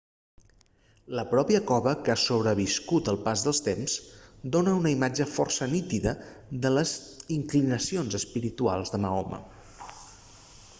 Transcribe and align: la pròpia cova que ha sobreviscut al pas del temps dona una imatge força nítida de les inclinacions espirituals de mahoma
la 1.17 1.25
pròpia 1.33 1.59
cova 1.71 1.91
que 2.07 2.13
ha 2.13 2.15
sobreviscut 2.21 3.11
al 3.13 3.19
pas 3.27 3.43
del 3.49 3.59
temps 3.67 3.99
dona 4.57 4.75
una 4.79 4.95
imatge 4.95 5.29
força 5.35 5.69
nítida 5.77 6.15
de 6.65 6.75
les 6.79 6.97
inclinacions 7.39 8.21
espirituals 8.25 8.97
de 8.97 9.05
mahoma 9.07 9.43